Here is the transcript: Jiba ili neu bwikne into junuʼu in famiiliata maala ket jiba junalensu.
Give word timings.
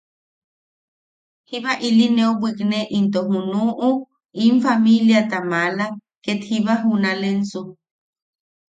Jiba 1.47 1.73
ili 1.87 2.05
neu 2.15 2.33
bwikne 2.39 2.79
into 2.97 3.21
junuʼu 3.31 3.89
in 4.43 4.55
famiiliata 4.63 5.37
maala 5.51 5.85
ket 6.23 6.39
jiba 6.47 6.73
junalensu. 6.83 7.61